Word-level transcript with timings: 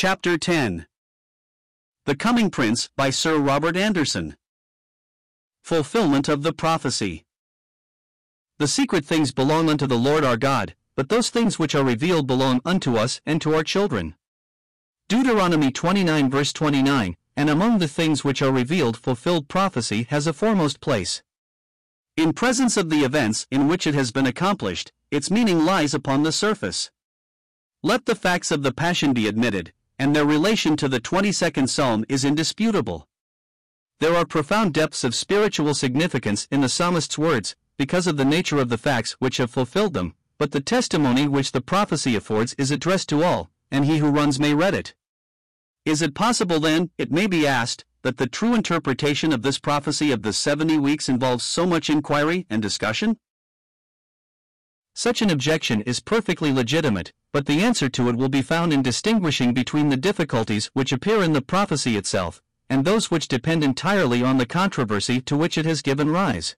Chapter 0.00 0.38
10 0.38 0.86
The 2.04 2.14
Coming 2.14 2.50
Prince 2.50 2.88
by 2.96 3.10
Sir 3.10 3.36
Robert 3.36 3.76
Anderson. 3.76 4.36
Fulfillment 5.64 6.28
of 6.28 6.44
the 6.44 6.52
Prophecy. 6.52 7.24
The 8.58 8.68
secret 8.68 9.04
things 9.04 9.32
belong 9.32 9.68
unto 9.68 9.88
the 9.88 9.98
Lord 9.98 10.22
our 10.22 10.36
God, 10.36 10.76
but 10.94 11.08
those 11.08 11.30
things 11.30 11.58
which 11.58 11.74
are 11.74 11.82
revealed 11.82 12.28
belong 12.28 12.60
unto 12.64 12.96
us 12.96 13.20
and 13.26 13.42
to 13.42 13.56
our 13.56 13.64
children. 13.64 14.14
Deuteronomy 15.08 15.72
29 15.72 16.30
verse 16.30 16.52
29 16.52 17.16
And 17.36 17.50
among 17.50 17.78
the 17.78 17.88
things 17.88 18.22
which 18.22 18.40
are 18.40 18.52
revealed, 18.52 18.96
fulfilled 18.96 19.48
prophecy 19.48 20.06
has 20.10 20.28
a 20.28 20.32
foremost 20.32 20.80
place. 20.80 21.24
In 22.16 22.32
presence 22.34 22.76
of 22.76 22.88
the 22.88 23.02
events 23.02 23.48
in 23.50 23.66
which 23.66 23.84
it 23.84 23.96
has 23.96 24.12
been 24.12 24.26
accomplished, 24.26 24.92
its 25.10 25.28
meaning 25.28 25.64
lies 25.64 25.92
upon 25.92 26.22
the 26.22 26.30
surface. 26.30 26.92
Let 27.82 28.06
the 28.06 28.14
facts 28.14 28.52
of 28.52 28.62
the 28.62 28.72
Passion 28.72 29.12
be 29.12 29.26
admitted, 29.26 29.72
and 29.98 30.14
their 30.14 30.24
relation 30.24 30.76
to 30.76 30.88
the 30.88 31.00
22nd 31.00 31.68
Psalm 31.68 32.04
is 32.08 32.24
indisputable. 32.24 33.06
There 34.00 34.14
are 34.14 34.24
profound 34.24 34.74
depths 34.74 35.02
of 35.02 35.14
spiritual 35.14 35.74
significance 35.74 36.46
in 36.50 36.60
the 36.60 36.68
psalmist's 36.68 37.18
words, 37.18 37.56
because 37.76 38.06
of 38.06 38.16
the 38.16 38.24
nature 38.24 38.58
of 38.58 38.68
the 38.68 38.78
facts 38.78 39.16
which 39.18 39.38
have 39.38 39.50
fulfilled 39.50 39.94
them, 39.94 40.14
but 40.38 40.52
the 40.52 40.60
testimony 40.60 41.26
which 41.26 41.52
the 41.52 41.60
prophecy 41.60 42.14
affords 42.14 42.54
is 42.58 42.70
addressed 42.70 43.08
to 43.08 43.24
all, 43.24 43.50
and 43.70 43.84
he 43.84 43.98
who 43.98 44.08
runs 44.08 44.38
may 44.38 44.54
read 44.54 44.74
it. 44.74 44.94
Is 45.84 46.00
it 46.00 46.14
possible 46.14 46.60
then, 46.60 46.90
it 46.98 47.10
may 47.10 47.26
be 47.26 47.46
asked, 47.46 47.84
that 48.02 48.18
the 48.18 48.26
true 48.26 48.54
interpretation 48.54 49.32
of 49.32 49.42
this 49.42 49.58
prophecy 49.58 50.12
of 50.12 50.22
the 50.22 50.32
70 50.32 50.78
weeks 50.78 51.08
involves 51.08 51.44
so 51.44 51.66
much 51.66 51.90
inquiry 51.90 52.46
and 52.48 52.62
discussion? 52.62 53.18
Such 54.98 55.22
an 55.22 55.30
objection 55.30 55.82
is 55.82 56.00
perfectly 56.00 56.52
legitimate, 56.52 57.12
but 57.32 57.46
the 57.46 57.60
answer 57.60 57.88
to 57.88 58.08
it 58.08 58.16
will 58.16 58.28
be 58.28 58.42
found 58.42 58.72
in 58.72 58.82
distinguishing 58.82 59.54
between 59.54 59.90
the 59.90 59.96
difficulties 59.96 60.70
which 60.72 60.90
appear 60.90 61.22
in 61.22 61.34
the 61.34 61.40
prophecy 61.40 61.96
itself, 61.96 62.42
and 62.68 62.84
those 62.84 63.08
which 63.08 63.28
depend 63.28 63.62
entirely 63.62 64.24
on 64.24 64.38
the 64.38 64.44
controversy 64.44 65.20
to 65.20 65.36
which 65.36 65.56
it 65.56 65.66
has 65.66 65.82
given 65.82 66.10
rise. 66.10 66.56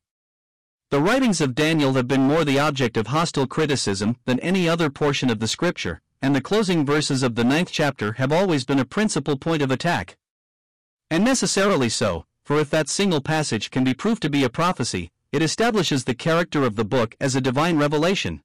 The 0.88 1.02
writings 1.02 1.42
of 1.42 1.54
Daniel 1.54 1.92
have 1.92 2.08
been 2.08 2.22
more 2.22 2.46
the 2.46 2.58
object 2.58 2.96
of 2.96 3.08
hostile 3.08 3.46
criticism 3.46 4.16
than 4.24 4.40
any 4.40 4.66
other 4.66 4.88
portion 4.88 5.28
of 5.28 5.38
the 5.38 5.46
scripture, 5.46 6.00
and 6.22 6.34
the 6.34 6.40
closing 6.40 6.86
verses 6.86 7.22
of 7.22 7.34
the 7.34 7.44
ninth 7.44 7.68
chapter 7.70 8.12
have 8.12 8.32
always 8.32 8.64
been 8.64 8.78
a 8.78 8.86
principal 8.86 9.36
point 9.36 9.60
of 9.60 9.70
attack. 9.70 10.16
And 11.10 11.24
necessarily 11.24 11.90
so, 11.90 12.24
for 12.42 12.58
if 12.58 12.70
that 12.70 12.88
single 12.88 13.20
passage 13.20 13.70
can 13.70 13.84
be 13.84 13.92
proved 13.92 14.22
to 14.22 14.30
be 14.30 14.44
a 14.44 14.48
prophecy, 14.48 15.10
it 15.32 15.42
establishes 15.42 16.04
the 16.04 16.14
character 16.14 16.64
of 16.64 16.76
the 16.76 16.84
book 16.84 17.14
as 17.20 17.36
a 17.36 17.40
divine 17.40 17.78
revelation. 17.78 18.42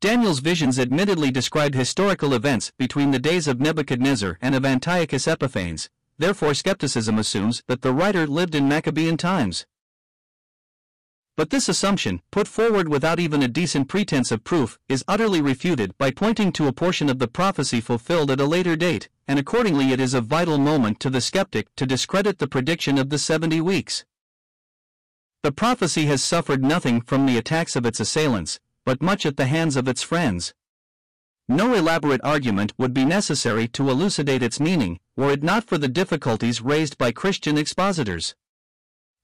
Daniel's 0.00 0.38
visions 0.38 0.78
admittedly 0.78 1.30
describe 1.30 1.74
historical 1.74 2.32
events 2.32 2.70
between 2.78 3.10
the 3.10 3.18
days 3.18 3.48
of 3.48 3.60
Nebuchadnezzar 3.60 4.38
and 4.40 4.54
of 4.54 4.64
Antiochus 4.64 5.26
Epiphanes, 5.26 5.90
therefore 6.18 6.54
skepticism 6.54 7.18
assumes 7.18 7.64
that 7.66 7.82
the 7.82 7.92
writer 7.92 8.26
lived 8.26 8.54
in 8.54 8.68
Maccabean 8.68 9.16
times. 9.16 9.66
But 11.36 11.50
this 11.50 11.68
assumption, 11.68 12.20
put 12.32 12.48
forward 12.48 12.88
without 12.88 13.20
even 13.20 13.42
a 13.42 13.48
decent 13.48 13.88
pretense 13.88 14.32
of 14.32 14.42
proof, 14.42 14.78
is 14.88 15.04
utterly 15.06 15.40
refuted 15.40 15.96
by 15.96 16.10
pointing 16.10 16.52
to 16.52 16.66
a 16.66 16.72
portion 16.72 17.08
of 17.08 17.20
the 17.20 17.28
prophecy 17.28 17.80
fulfilled 17.80 18.30
at 18.30 18.40
a 18.40 18.44
later 18.44 18.74
date, 18.74 19.08
and 19.28 19.38
accordingly 19.38 19.92
it 19.92 20.00
is 20.00 20.14
of 20.14 20.26
vital 20.26 20.58
moment 20.58 20.98
to 21.00 21.10
the 21.10 21.20
skeptic 21.20 21.74
to 21.76 21.86
discredit 21.86 22.38
the 22.38 22.48
prediction 22.48 22.98
of 22.98 23.10
the 23.10 23.18
70 23.18 23.60
weeks. 23.60 24.04
The 25.44 25.52
prophecy 25.52 26.06
has 26.06 26.22
suffered 26.22 26.64
nothing 26.64 27.00
from 27.00 27.24
the 27.24 27.38
attacks 27.38 27.76
of 27.76 27.86
its 27.86 28.00
assailants, 28.00 28.58
but 28.84 29.00
much 29.00 29.24
at 29.24 29.36
the 29.36 29.46
hands 29.46 29.76
of 29.76 29.86
its 29.86 30.02
friends. 30.02 30.52
No 31.48 31.74
elaborate 31.74 32.20
argument 32.24 32.72
would 32.76 32.92
be 32.92 33.04
necessary 33.04 33.68
to 33.68 33.88
elucidate 33.88 34.42
its 34.42 34.58
meaning, 34.58 34.98
were 35.16 35.30
it 35.30 35.44
not 35.44 35.64
for 35.64 35.78
the 35.78 35.88
difficulties 35.88 36.60
raised 36.60 36.98
by 36.98 37.12
Christian 37.12 37.56
expositors. 37.56 38.34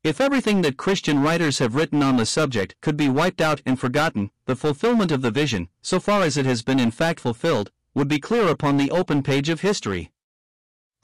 If 0.04 0.20
everything 0.20 0.62
that 0.62 0.76
Christian 0.76 1.20
writers 1.20 1.58
have 1.58 1.74
written 1.74 2.02
on 2.02 2.16
the 2.16 2.26
subject 2.26 2.76
could 2.80 2.96
be 2.96 3.08
wiped 3.08 3.40
out 3.40 3.60
and 3.66 3.78
forgotten, 3.78 4.30
the 4.46 4.54
fulfillment 4.54 5.10
of 5.10 5.20
the 5.20 5.32
vision, 5.32 5.68
so 5.82 5.98
far 5.98 6.22
as 6.22 6.36
it 6.36 6.46
has 6.46 6.62
been 6.62 6.78
in 6.78 6.92
fact 6.92 7.18
fulfilled, 7.18 7.72
would 7.94 8.08
be 8.08 8.20
clear 8.20 8.46
upon 8.46 8.76
the 8.76 8.90
open 8.92 9.22
page 9.22 9.48
of 9.48 9.62
history. 9.62 10.12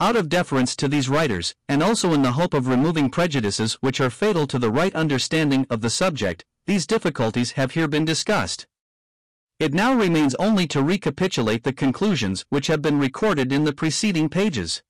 Out 0.01 0.15
of 0.15 0.29
deference 0.29 0.75
to 0.77 0.87
these 0.87 1.07
writers, 1.07 1.53
and 1.69 1.83
also 1.83 2.11
in 2.11 2.23
the 2.23 2.31
hope 2.31 2.55
of 2.55 2.67
removing 2.67 3.07
prejudices 3.07 3.75
which 3.81 4.01
are 4.01 4.09
fatal 4.09 4.47
to 4.47 4.57
the 4.57 4.71
right 4.71 4.95
understanding 4.95 5.67
of 5.69 5.81
the 5.81 5.91
subject, 5.91 6.43
these 6.65 6.87
difficulties 6.87 7.51
have 7.51 7.73
here 7.73 7.87
been 7.87 8.03
discussed. 8.03 8.65
It 9.59 9.75
now 9.75 9.93
remains 9.93 10.33
only 10.39 10.65
to 10.69 10.81
recapitulate 10.81 11.61
the 11.61 11.71
conclusions 11.71 12.45
which 12.49 12.65
have 12.65 12.81
been 12.81 12.97
recorded 12.97 13.53
in 13.53 13.63
the 13.63 13.73
preceding 13.73 14.27
pages. 14.27 14.81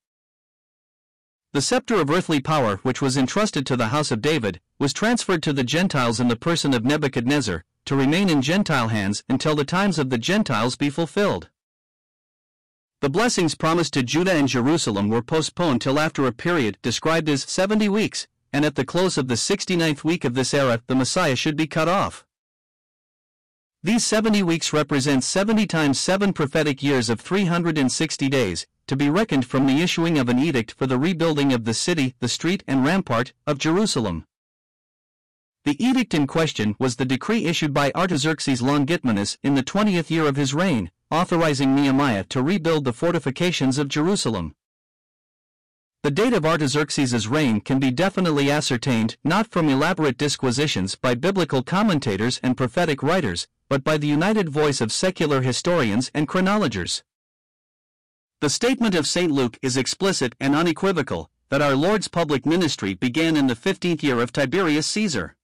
The 1.51 1.61
scepter 1.61 1.95
of 1.95 2.09
earthly 2.09 2.39
power 2.39 2.77
which 2.77 3.01
was 3.01 3.17
entrusted 3.17 3.65
to 3.65 3.75
the 3.75 3.89
house 3.89 4.11
of 4.11 4.21
David 4.21 4.61
was 4.79 4.93
transferred 4.93 5.43
to 5.43 5.51
the 5.51 5.65
Gentiles 5.65 6.21
in 6.21 6.29
the 6.29 6.37
person 6.37 6.73
of 6.73 6.85
Nebuchadnezzar, 6.85 7.65
to 7.87 7.95
remain 7.97 8.29
in 8.29 8.41
Gentile 8.41 8.87
hands 8.87 9.25
until 9.27 9.55
the 9.55 9.65
times 9.65 9.99
of 9.99 10.09
the 10.09 10.17
Gentiles 10.17 10.77
be 10.77 10.89
fulfilled. 10.89 11.49
The 13.01 13.09
blessings 13.09 13.55
promised 13.55 13.93
to 13.93 14.03
Judah 14.03 14.35
and 14.35 14.47
Jerusalem 14.47 15.09
were 15.09 15.23
postponed 15.23 15.81
till 15.81 15.97
after 15.97 16.27
a 16.27 16.31
period 16.31 16.77
described 16.83 17.29
as 17.29 17.41
70 17.41 17.89
weeks, 17.89 18.27
and 18.53 18.63
at 18.63 18.75
the 18.75 18.85
close 18.85 19.17
of 19.17 19.27
the 19.27 19.33
69th 19.33 20.03
week 20.03 20.23
of 20.23 20.35
this 20.35 20.53
era 20.53 20.83
the 20.85 20.93
Messiah 20.93 21.35
should 21.35 21.55
be 21.55 21.65
cut 21.65 21.87
off. 21.87 22.23
These 23.81 24.05
70 24.05 24.43
weeks 24.43 24.71
represent 24.71 25.23
70 25.23 25.65
times 25.65 25.99
7 25.99 26.31
prophetic 26.31 26.83
years 26.83 27.09
of 27.09 27.19
360 27.19 28.29
days, 28.29 28.67
to 28.85 28.95
be 28.95 29.09
reckoned 29.09 29.47
from 29.47 29.65
the 29.65 29.81
issuing 29.81 30.19
of 30.19 30.29
an 30.29 30.37
edict 30.37 30.75
for 30.77 30.85
the 30.85 30.99
rebuilding 30.99 31.51
of 31.53 31.65
the 31.65 31.73
city, 31.73 32.13
the 32.19 32.29
street, 32.29 32.63
and 32.67 32.85
rampart 32.85 33.33
of 33.47 33.57
Jerusalem. 33.57 34.25
The 35.65 35.83
edict 35.83 36.13
in 36.13 36.27
question 36.27 36.75
was 36.77 36.97
the 36.97 37.05
decree 37.05 37.45
issued 37.45 37.73
by 37.73 37.91
Artaxerxes 37.95 38.61
Longimanus 38.61 39.39
in 39.41 39.55
the 39.55 39.63
twentieth 39.63 40.11
year 40.11 40.27
of 40.27 40.35
his 40.35 40.53
reign, 40.53 40.91
authorizing 41.11 41.75
Nehemiah 41.75 42.23
to 42.29 42.41
rebuild 42.41 42.85
the 42.85 42.93
fortifications 42.93 43.77
of 43.77 43.89
Jerusalem. 43.89 44.55
The 46.03 46.09
date 46.09 46.33
of 46.33 46.45
Artaxerxes' 46.45 47.27
reign 47.27 47.61
can 47.61 47.77
be 47.79 47.91
definitely 47.91 48.49
ascertained 48.49 49.17
not 49.23 49.47
from 49.47 49.69
elaborate 49.69 50.17
disquisitions 50.17 50.95
by 50.95 51.13
biblical 51.13 51.61
commentators 51.61 52.39
and 52.41 52.57
prophetic 52.57 53.03
writers, 53.03 53.47
but 53.69 53.83
by 53.83 53.97
the 53.97 54.07
united 54.07 54.49
voice 54.49 54.81
of 54.81 54.91
secular 54.91 55.41
historians 55.41 56.09
and 56.15 56.27
chronologers. 56.27 57.03
The 58.39 58.49
statement 58.49 58.95
of 58.95 59.05
St. 59.05 59.31
Luke 59.31 59.59
is 59.61 59.77
explicit 59.77 60.33
and 60.39 60.55
unequivocal 60.55 61.29
that 61.49 61.61
our 61.61 61.75
Lord's 61.75 62.07
public 62.07 62.45
ministry 62.45 62.95
began 62.95 63.37
in 63.37 63.45
the 63.45 63.55
15th 63.55 64.01
year 64.01 64.19
of 64.19 64.31
Tiberius 64.31 64.87
Caesar. 64.87 65.35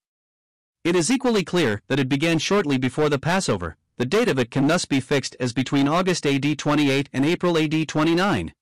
It 0.84 0.96
is 0.96 1.12
equally 1.12 1.44
clear 1.44 1.84
that 1.90 2.00
it 2.00 2.10
began 2.10 2.40
shortly 2.40 2.78
before 2.78 3.10
the 3.10 3.20
Passover. 3.20 3.78
The 3.98 4.06
date 4.06 4.30
of 4.30 4.38
it 4.38 4.52
can 4.52 4.68
thus 4.68 4.86
be 4.86 5.00
fixed 5.00 5.36
as 5.40 5.54
between 5.54 5.88
August 5.88 6.26
AD 6.26 6.58
28 6.58 7.10
and 7.12 7.26
April 7.26 7.58
AD 7.58 7.88
29. 7.88 8.54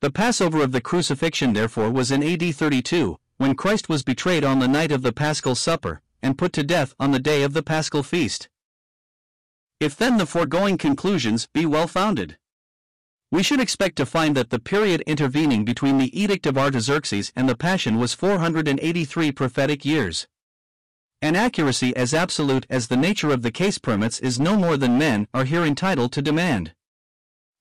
The 0.00 0.10
Passover 0.10 0.62
of 0.62 0.70
the 0.70 0.80
crucifixion, 0.80 1.54
therefore, 1.54 1.90
was 1.90 2.10
in 2.10 2.22
AD 2.22 2.54
32, 2.54 3.18
when 3.38 3.56
Christ 3.56 3.88
was 3.88 4.04
betrayed 4.04 4.44
on 4.44 4.60
the 4.60 4.68
night 4.68 4.92
of 4.92 5.02
the 5.02 5.12
Paschal 5.12 5.56
Supper, 5.56 6.02
and 6.22 6.38
put 6.38 6.52
to 6.52 6.62
death 6.62 6.94
on 7.00 7.10
the 7.10 7.18
day 7.18 7.42
of 7.42 7.52
the 7.52 7.62
Paschal 7.62 8.04
Feast. 8.04 8.48
If 9.80 9.96
then 9.96 10.18
the 10.18 10.26
foregoing 10.26 10.78
conclusions 10.78 11.48
be 11.52 11.66
well 11.66 11.88
founded, 11.88 12.38
we 13.32 13.42
should 13.42 13.58
expect 13.58 13.96
to 13.96 14.06
find 14.06 14.36
that 14.36 14.50
the 14.50 14.60
period 14.60 15.00
intervening 15.08 15.64
between 15.64 15.98
the 15.98 16.16
Edict 16.16 16.46
of 16.46 16.56
Artaxerxes 16.56 17.32
and 17.34 17.48
the 17.48 17.56
Passion 17.56 17.98
was 17.98 18.14
483 18.14 19.32
prophetic 19.32 19.84
years. 19.84 20.28
An 21.24 21.36
accuracy 21.36 21.96
as 21.96 22.12
absolute 22.12 22.66
as 22.68 22.88
the 22.88 22.98
nature 22.98 23.30
of 23.30 23.40
the 23.40 23.50
case 23.50 23.78
permits 23.78 24.18
is 24.18 24.38
no 24.38 24.58
more 24.58 24.76
than 24.76 24.98
men 24.98 25.26
are 25.32 25.46
here 25.46 25.64
entitled 25.64 26.12
to 26.12 26.20
demand. 26.20 26.74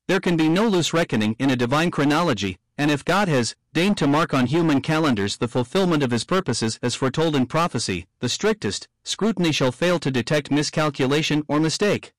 There 0.09 0.19
can 0.19 0.35
be 0.35 0.49
no 0.49 0.67
loose 0.67 0.91
reckoning 0.91 1.37
in 1.39 1.49
a 1.49 1.55
divine 1.55 1.89
chronology, 1.89 2.57
and 2.77 2.91
if 2.91 3.05
God 3.05 3.29
has 3.29 3.55
deigned 3.71 3.95
to 3.99 4.05
mark 4.05 4.33
on 4.33 4.47
human 4.47 4.81
calendars 4.81 5.37
the 5.37 5.47
fulfillment 5.47 6.03
of 6.03 6.11
his 6.11 6.25
purposes 6.25 6.77
as 6.83 6.93
foretold 6.93 7.37
in 7.37 7.45
prophecy, 7.45 8.05
the 8.19 8.27
strictest 8.27 8.89
scrutiny 9.05 9.53
shall 9.53 9.71
fail 9.71 9.97
to 9.97 10.11
detect 10.11 10.51
miscalculation 10.51 11.45
or 11.47 11.61
mistake. 11.61 12.11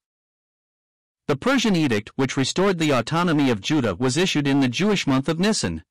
The 1.29 1.37
Persian 1.37 1.77
edict 1.77 2.11
which 2.17 2.39
restored 2.39 2.79
the 2.79 2.93
autonomy 2.93 3.51
of 3.51 3.61
Judah 3.61 3.97
was 3.97 4.17
issued 4.17 4.49
in 4.49 4.61
the 4.61 4.69
Jewish 4.69 5.07
month 5.07 5.29
of 5.29 5.39
Nisan. 5.39 5.83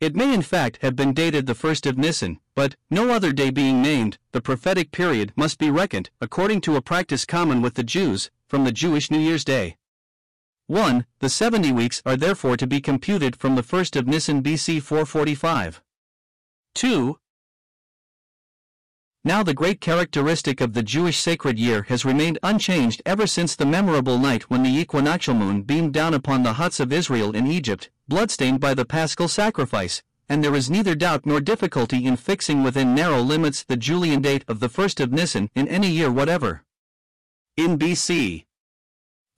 It 0.00 0.16
may 0.16 0.32
in 0.32 0.40
fact 0.40 0.78
have 0.80 0.96
been 0.96 1.12
dated 1.12 1.44
the 1.46 1.54
first 1.54 1.84
of 1.84 1.98
Nisan, 1.98 2.40
but, 2.54 2.74
no 2.88 3.10
other 3.10 3.32
day 3.34 3.50
being 3.50 3.82
named, 3.82 4.16
the 4.32 4.40
prophetic 4.40 4.92
period 4.92 5.30
must 5.36 5.58
be 5.58 5.70
reckoned, 5.70 6.08
according 6.22 6.62
to 6.62 6.76
a 6.76 6.80
practice 6.80 7.26
common 7.26 7.60
with 7.60 7.74
the 7.74 7.84
Jews, 7.84 8.30
from 8.48 8.64
the 8.64 8.72
Jewish 8.72 9.10
New 9.10 9.18
Year's 9.18 9.44
Day. 9.44 9.76
1. 10.68 11.04
The 11.18 11.28
70 11.28 11.72
weeks 11.72 12.00
are 12.06 12.16
therefore 12.16 12.56
to 12.56 12.66
be 12.66 12.80
computed 12.80 13.36
from 13.36 13.56
the 13.56 13.62
first 13.62 13.94
of 13.94 14.06
Nisan 14.06 14.42
BC 14.42 14.80
445. 14.80 15.82
2. 16.74 17.18
Now 19.22 19.42
the 19.42 19.52
great 19.52 19.82
characteristic 19.82 20.62
of 20.62 20.72
the 20.72 20.82
Jewish 20.82 21.18
sacred 21.18 21.58
year 21.58 21.82
has 21.88 22.06
remained 22.06 22.38
unchanged 22.42 23.02
ever 23.04 23.26
since 23.26 23.54
the 23.54 23.66
memorable 23.66 24.16
night 24.16 24.44
when 24.44 24.62
the 24.62 24.78
equinoctial 24.78 25.34
moon 25.34 25.60
beamed 25.60 25.92
down 25.92 26.14
upon 26.14 26.42
the 26.42 26.54
huts 26.54 26.80
of 26.80 26.90
Israel 26.90 27.32
in 27.32 27.46
Egypt, 27.46 27.90
bloodstained 28.08 28.60
by 28.60 28.72
the 28.72 28.86
paschal 28.86 29.28
sacrifice, 29.28 30.02
and 30.30 30.42
there 30.42 30.54
is 30.54 30.70
neither 30.70 30.94
doubt 30.94 31.26
nor 31.26 31.38
difficulty 31.38 32.06
in 32.06 32.16
fixing 32.16 32.62
within 32.62 32.94
narrow 32.94 33.20
limits 33.20 33.62
the 33.62 33.76
Julian 33.76 34.22
date 34.22 34.42
of 34.48 34.58
the 34.58 34.70
first 34.70 35.00
of 35.00 35.12
Nisan 35.12 35.50
in 35.54 35.68
any 35.68 35.90
year 35.90 36.10
whatever. 36.10 36.64
In 37.58 37.78
BC. 37.78 38.46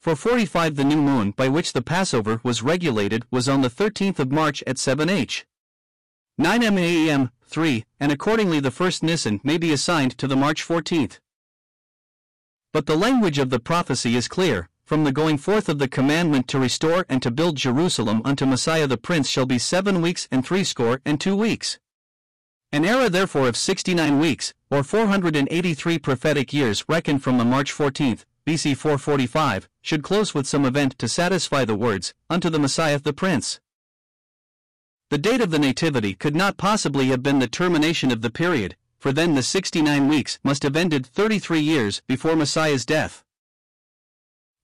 for 0.01 0.15
45 0.15 0.77
the 0.77 0.85
new 0.85 1.03
moon 1.03 1.33
by 1.33 1.49
which 1.49 1.73
the 1.73 1.83
Passover 1.83 2.41
was 2.45 2.63
regulated 2.63 3.25
was 3.33 3.49
on 3.49 3.63
the 3.63 3.71
13th 3.71 4.21
of 4.21 4.31
March 4.31 4.63
at 4.65 4.77
7h. 4.77 5.43
9 6.39 6.63
am 6.63 7.31
3, 7.45 7.85
and 8.01 8.11
accordingly 8.11 8.59
the 8.59 8.71
first 8.71 9.03
Nisan 9.03 9.41
may 9.45 9.59
be 9.59 9.71
assigned 9.71 10.17
to 10.17 10.27
the 10.27 10.37
March 10.37 10.67
14th. 10.67 11.19
But 12.73 12.87
the 12.87 12.97
language 12.97 13.39
of 13.39 13.51
the 13.51 13.61
prophecy 13.61 14.17
is 14.17 14.29
clear, 14.29 14.71
from 14.83 15.05
the 15.05 15.13
going 15.13 15.37
forth 15.37 15.69
of 15.69 15.79
the 15.79 15.89
commandment 15.89 16.49
to 16.49 16.59
restore 16.59 17.05
and 17.11 17.23
to 17.23 17.31
build 17.31 17.57
Jerusalem 17.57 18.23
unto 18.25 18.47
Messiah 18.47 18.87
the 18.87 18.97
Prince 18.97 19.29
shall 19.29 19.45
be 19.45 19.59
seven 19.59 20.01
weeks 20.01 20.27
and 20.31 20.43
threescore 20.43 21.03
and 21.05 21.21
two 21.21 21.37
weeks. 21.37 21.79
An 22.73 22.87
era 22.87 23.11
therefore 23.11 23.49
of 23.49 23.57
69 23.59 24.19
weeks, 24.19 24.55
or 24.71 24.83
483 24.83 25.99
prophetic 25.99 26.55
years 26.55 26.83
reckoned 26.89 27.23
from 27.23 27.37
the 27.37 27.45
March 27.45 27.75
14th, 27.75 28.25
BC 28.47 28.75
445, 28.75 29.69
should 29.83 30.03
close 30.03 30.33
with 30.33 30.47
some 30.47 30.65
event 30.65 30.99
to 30.99 31.09
satisfy 31.09 31.67
the 31.67 31.75
words, 31.75 32.15
unto 32.31 32.49
the 32.49 32.59
Messiah 32.59 32.99
the 32.99 33.13
Prince. 33.13 33.61
The 35.13 35.19
date 35.19 35.43
of 35.43 35.51
the 35.51 35.59
Nativity 35.59 36.15
could 36.15 36.35
not 36.35 36.57
possibly 36.57 37.09
have 37.09 37.23
been 37.23 37.39
the 37.39 37.47
termination 37.47 38.11
of 38.11 38.23
the 38.23 38.31
period, 38.31 38.77
for 38.99 39.13
then 39.13 39.35
the 39.35 39.43
69 39.43 40.09
weeks 40.09 40.39
must 40.43 40.63
have 40.63 40.75
ended 40.75 41.05
33 41.05 41.61
years 41.61 42.01
before 42.07 42.35
Messiah's 42.35 42.87
death. 42.87 43.23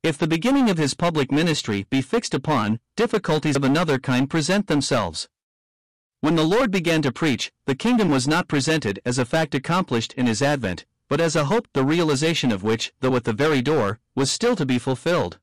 If 0.02 0.16
the 0.16 0.26
beginning 0.26 0.70
of 0.70 0.78
his 0.78 0.94
public 0.94 1.30
ministry 1.30 1.84
be 1.90 2.00
fixed 2.00 2.32
upon, 2.32 2.80
difficulties 2.96 3.56
of 3.56 3.62
another 3.62 3.98
kind 3.98 4.30
present 4.30 4.68
themselves. 4.68 5.28
When 6.22 6.36
the 6.36 6.46
Lord 6.46 6.70
began 6.70 7.02
to 7.02 7.12
preach, 7.12 7.52
the 7.66 7.74
kingdom 7.74 8.08
was 8.08 8.26
not 8.26 8.48
presented 8.48 9.02
as 9.04 9.18
a 9.18 9.26
fact 9.26 9.54
accomplished 9.54 10.14
in 10.14 10.24
his 10.24 10.40
advent, 10.40 10.86
but 11.10 11.20
as 11.20 11.36
a 11.36 11.44
hope 11.44 11.68
the 11.74 11.84
realization 11.84 12.50
of 12.52 12.62
which, 12.62 12.90
though 13.00 13.16
at 13.16 13.24
the 13.24 13.34
very 13.34 13.60
door, 13.60 14.00
was 14.14 14.30
still 14.30 14.56
to 14.56 14.64
be 14.64 14.78
fulfilled. 14.78 15.38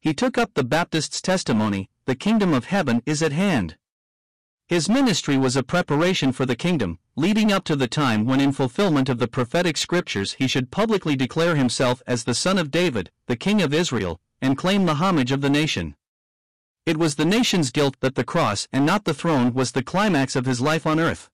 He 0.00 0.12
took 0.12 0.36
up 0.36 0.54
the 0.54 0.64
Baptist's 0.64 1.20
testimony, 1.20 1.88
the 2.06 2.16
kingdom 2.16 2.52
of 2.52 2.64
heaven 2.64 3.00
is 3.06 3.22
at 3.22 3.30
hand. 3.30 3.76
His 4.68 4.86
ministry 4.86 5.38
was 5.38 5.56
a 5.56 5.62
preparation 5.62 6.30
for 6.30 6.44
the 6.44 6.54
kingdom, 6.54 6.98
leading 7.16 7.50
up 7.50 7.64
to 7.64 7.74
the 7.74 7.88
time 7.88 8.26
when 8.26 8.38
in 8.38 8.52
fulfillment 8.52 9.08
of 9.08 9.18
the 9.18 9.26
prophetic 9.26 9.78
scriptures 9.78 10.34
he 10.34 10.46
should 10.46 10.70
publicly 10.70 11.16
declare 11.16 11.56
himself 11.56 12.02
as 12.06 12.24
the 12.24 12.34
son 12.34 12.58
of 12.58 12.70
David, 12.70 13.10
the 13.28 13.36
king 13.36 13.62
of 13.62 13.72
Israel, 13.72 14.20
and 14.42 14.58
claim 14.58 14.84
the 14.84 14.96
homage 14.96 15.32
of 15.32 15.40
the 15.40 15.48
nation. 15.48 15.96
It 16.84 16.98
was 16.98 17.14
the 17.14 17.24
nation's 17.24 17.70
guilt 17.70 17.96
that 18.00 18.14
the 18.14 18.24
cross 18.24 18.68
and 18.70 18.84
not 18.84 19.06
the 19.06 19.14
throne 19.14 19.54
was 19.54 19.72
the 19.72 19.82
climax 19.82 20.36
of 20.36 20.44
his 20.44 20.60
life 20.60 20.86
on 20.86 21.00
earth. 21.00 21.30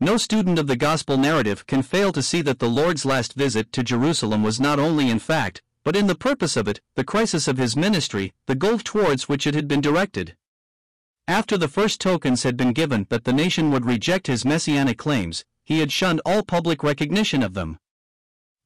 No 0.00 0.16
student 0.16 0.58
of 0.58 0.66
the 0.66 0.74
gospel 0.74 1.16
narrative 1.16 1.68
can 1.68 1.82
fail 1.82 2.10
to 2.10 2.22
see 2.22 2.42
that 2.42 2.58
the 2.58 2.68
Lord's 2.68 3.04
last 3.04 3.34
visit 3.34 3.72
to 3.74 3.84
Jerusalem 3.84 4.42
was 4.42 4.58
not 4.58 4.80
only 4.80 5.08
in 5.08 5.20
fact, 5.20 5.62
but 5.84 5.94
in 5.94 6.08
the 6.08 6.16
purpose 6.16 6.56
of 6.56 6.66
it, 6.66 6.80
the 6.96 7.04
crisis 7.04 7.46
of 7.46 7.58
his 7.58 7.76
ministry, 7.76 8.32
the 8.46 8.56
goal 8.56 8.78
towards 8.78 9.28
which 9.28 9.46
it 9.46 9.54
had 9.54 9.68
been 9.68 9.80
directed. 9.80 10.34
After 11.30 11.56
the 11.56 11.68
first 11.68 12.00
tokens 12.00 12.42
had 12.42 12.56
been 12.56 12.72
given 12.72 13.06
that 13.08 13.22
the 13.22 13.32
nation 13.32 13.70
would 13.70 13.86
reject 13.86 14.26
his 14.26 14.44
messianic 14.44 14.98
claims, 14.98 15.44
he 15.64 15.78
had 15.78 15.92
shunned 15.92 16.20
all 16.26 16.42
public 16.42 16.82
recognition 16.82 17.44
of 17.44 17.54
them. 17.54 17.78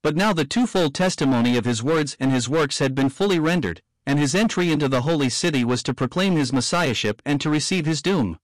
But 0.02 0.16
now 0.16 0.32
the 0.32 0.46
twofold 0.46 0.94
testimony 0.94 1.58
of 1.58 1.66
his 1.66 1.82
words 1.82 2.16
and 2.18 2.32
his 2.32 2.48
works 2.48 2.78
had 2.78 2.94
been 2.94 3.10
fully 3.10 3.38
rendered, 3.38 3.82
and 4.06 4.18
his 4.18 4.34
entry 4.34 4.72
into 4.72 4.88
the 4.88 5.02
holy 5.02 5.28
city 5.28 5.62
was 5.62 5.82
to 5.82 5.92
proclaim 5.92 6.36
his 6.36 6.54
messiahship 6.54 7.20
and 7.26 7.38
to 7.42 7.50
receive 7.50 7.84
his 7.84 8.00
doom. 8.00 8.38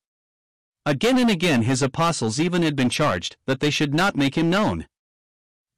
Again 0.85 1.17
and 1.17 1.31
again 1.31 1.63
his 1.63 1.81
apostles 1.81 2.39
even 2.39 2.61
had 2.61 2.77
been 2.77 2.91
charged 2.91 3.39
that 3.47 3.61
they 3.61 3.71
should 3.71 3.95
not 3.95 4.17
make 4.17 4.35
him 4.35 4.51
known. 4.51 4.87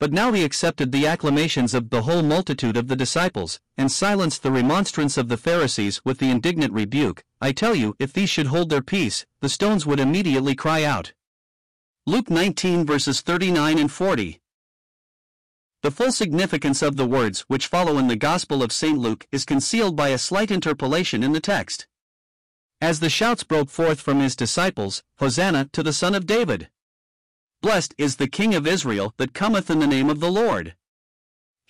But 0.01 0.13
now 0.13 0.33
he 0.33 0.43
accepted 0.43 0.91
the 0.91 1.07
acclamations 1.07 1.75
of 1.75 1.91
the 1.91 2.03
whole 2.03 2.25
multitude 2.25 2.77
of 2.77 2.89
the 2.89 2.97
disciples, 2.97 3.61
and 3.77 3.93
silenced 3.93 4.43
the 4.43 4.51
remonstrance 4.51 5.17
of 5.17 5.29
the 5.29 5.37
Pharisees 5.37 6.01
with 6.05 6.19
the 6.19 6.29
indignant 6.29 6.73
rebuke 6.73 7.23
I 7.43 7.51
tell 7.51 7.75
you, 7.75 7.97
if 7.99 8.13
these 8.13 8.31
should 8.31 8.47
hold 8.47 8.71
their 8.71 8.83
peace, 8.83 9.27
the 9.41 9.49
stones 9.49 9.85
would 9.85 9.99
immediately 9.99 10.55
cry 10.55 10.85
out. 10.85 11.13
Luke 12.07 12.31
19 12.31 12.87
verses 12.87 13.21
39 13.21 13.81
and 13.81 13.91
40. 13.91 14.41
The 15.83 15.91
full 15.91 16.13
significance 16.13 16.83
of 16.83 16.95
the 16.95 17.05
words 17.05 17.41
which 17.49 17.67
follow 17.67 17.99
in 17.99 18.07
the 18.07 18.15
Gospel 18.15 18.63
of 18.63 18.71
St. 18.71 18.97
Luke 18.97 19.27
is 19.33 19.45
concealed 19.45 19.97
by 19.97 20.11
a 20.11 20.19
slight 20.19 20.53
interpolation 20.53 21.25
in 21.25 21.33
the 21.33 21.41
text. 21.41 21.89
As 22.81 23.01
the 23.01 23.11
shouts 23.11 23.43
broke 23.43 23.71
forth 23.71 24.01
from 24.01 24.21
his 24.21 24.37
disciples, 24.37 25.03
Hosanna 25.19 25.69
to 25.73 25.83
the 25.83 25.93
Son 25.93 26.15
of 26.15 26.29
David! 26.29 26.71
Blessed 27.61 27.93
is 27.99 28.17
the 28.17 28.29
King 28.29 28.55
of 28.55 28.69
Israel 28.69 29.15
that 29.17 29.35
cometh 29.35 29.69
in 29.69 29.81
the 29.81 29.89
name 29.89 30.09
of 30.09 30.21
the 30.21 30.31
Lord. 30.31 30.77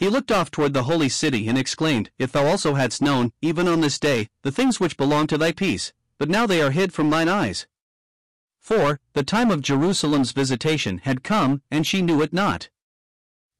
He 0.02 0.08
looked 0.08 0.32
off 0.32 0.50
toward 0.50 0.72
the 0.72 0.82
holy 0.82 1.08
city 1.08 1.46
and 1.46 1.56
exclaimed, 1.56 2.10
If 2.18 2.32
thou 2.32 2.44
also 2.48 2.74
hadst 2.74 3.00
known, 3.00 3.30
even 3.40 3.68
on 3.68 3.82
this 3.82 4.00
day, 4.00 4.30
the 4.42 4.50
things 4.50 4.80
which 4.80 4.96
belong 4.96 5.28
to 5.28 5.38
thy 5.38 5.52
peace, 5.52 5.92
but 6.18 6.28
now 6.28 6.44
they 6.44 6.60
are 6.60 6.72
hid 6.72 6.92
from 6.92 7.08
thine 7.08 7.28
eyes. 7.28 7.68
For, 8.58 8.98
the 9.12 9.22
time 9.22 9.52
of 9.52 9.62
Jerusalem's 9.62 10.32
visitation 10.32 10.98
had 11.04 11.22
come, 11.22 11.62
and 11.70 11.86
she 11.86 12.02
knew 12.02 12.20
it 12.20 12.32
not. 12.32 12.68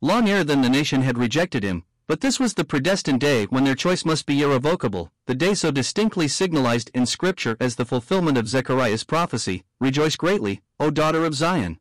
Long 0.01 0.29
ere 0.29 0.43
then 0.43 0.63
the 0.63 0.69
nation 0.69 1.03
had 1.03 1.17
rejected 1.17 1.63
him, 1.63 1.85
but 2.09 2.23
this 2.23 2.41
was 2.41 2.55
the 2.55 2.65
predestined 2.65 3.21
day 3.21 3.45
when 3.45 3.63
their 3.63 3.77
choice 3.77 4.05
must 4.05 4.27
be 4.27 4.43
irrevocable, 4.43 5.13
the 5.27 5.37
day 5.37 5.55
so 5.55 5.71
distinctly 5.71 6.27
signalized 6.27 6.91
in 6.93 7.07
Scripture 7.07 7.57
as 7.61 7.77
the 7.77 7.87
fulfillment 7.87 8.37
of 8.37 8.49
Zechariah's 8.49 9.05
prophecy 9.05 9.63
Rejoice 9.81 10.17
greatly, 10.17 10.61
O 10.81 10.91
daughter 10.91 11.25
of 11.25 11.35
Zion. 11.37 11.79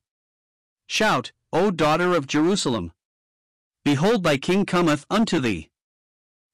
Shout, 0.86 1.32
O 1.52 1.72
daughter 1.72 2.14
of 2.14 2.28
Jerusalem! 2.28 2.92
Behold, 3.84 4.24
thy 4.24 4.38
king 4.38 4.66
cometh 4.66 5.06
unto 5.10 5.40
thee. 5.40 5.70